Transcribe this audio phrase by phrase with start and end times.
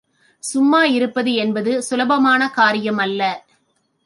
[0.43, 3.21] சும்மா இருப்பது என்பது சுலபமான காரியம் அல்ல.